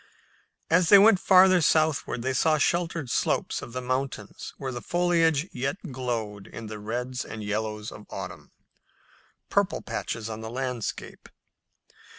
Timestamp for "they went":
0.89-1.19